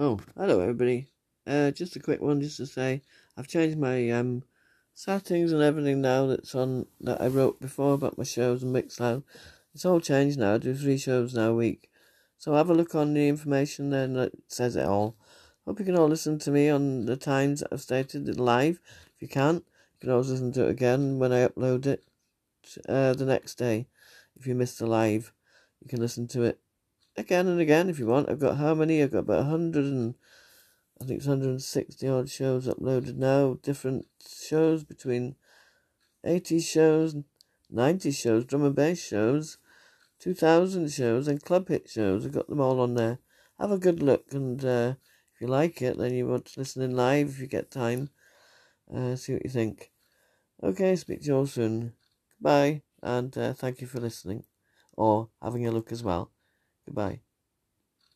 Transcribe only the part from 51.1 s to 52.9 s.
to you all soon. Goodbye,